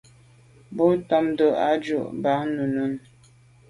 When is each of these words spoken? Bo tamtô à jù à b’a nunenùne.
Bo 0.75 0.85
tamtô 1.09 1.47
à 1.67 1.69
jù 1.85 1.97
à 2.07 2.11
b’a 2.21 2.33
nunenùne. 2.53 2.97